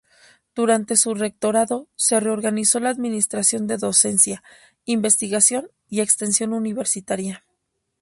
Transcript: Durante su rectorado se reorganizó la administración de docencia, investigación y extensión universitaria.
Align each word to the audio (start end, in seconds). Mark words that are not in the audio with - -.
Durante 0.55 0.95
su 0.95 1.13
rectorado 1.13 1.87
se 1.95 2.19
reorganizó 2.19 2.79
la 2.79 2.89
administración 2.89 3.67
de 3.67 3.77
docencia, 3.77 4.41
investigación 4.83 5.69
y 5.89 5.99
extensión 6.01 6.53
universitaria. 6.53 7.45